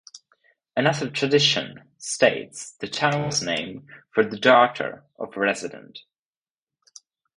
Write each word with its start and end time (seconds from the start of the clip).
Another 0.75 1.11
tradition 1.11 1.79
states 1.99 2.71
the 2.79 2.87
town 2.87 3.27
was 3.27 3.43
named 3.43 3.85
for 4.09 4.25
the 4.25 4.39
daughter 4.39 5.05
of 5.19 5.37
a 5.37 5.39
resident. 5.39 5.99